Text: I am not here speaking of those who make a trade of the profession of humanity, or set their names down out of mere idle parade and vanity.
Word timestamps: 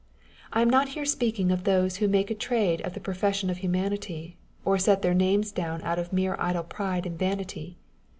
I 0.51 0.63
am 0.63 0.69
not 0.71 0.89
here 0.97 1.05
speaking 1.05 1.51
of 1.51 1.63
those 1.63 1.97
who 1.97 2.07
make 2.07 2.31
a 2.31 2.33
trade 2.33 2.81
of 2.81 2.95
the 2.95 2.99
profession 2.99 3.51
of 3.51 3.57
humanity, 3.57 4.35
or 4.65 4.79
set 4.79 5.03
their 5.03 5.13
names 5.13 5.51
down 5.51 5.79
out 5.83 5.99
of 5.99 6.11
mere 6.11 6.35
idle 6.39 6.63
parade 6.63 7.05
and 7.05 7.19
vanity. 7.19 7.77